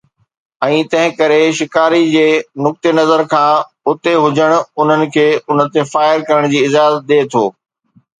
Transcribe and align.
۽ 0.67 0.75
تنهنڪري 0.91 1.35
شڪاري 1.57 1.99
جي 2.13 2.23
نقطي 2.67 2.93
نظر 2.99 3.23
کان 3.33 3.51
اتي 3.91 4.13
هجڻ 4.23 4.55
انهن 4.55 5.05
کي 5.17 5.27
ان 5.35 5.61
تي 5.77 5.85
فائر 5.91 6.25
ڪرڻ 6.31 6.49
جي 6.55 6.63
اجازت 6.71 7.05
ڏئي 7.13 7.29
ٿو 7.35 7.45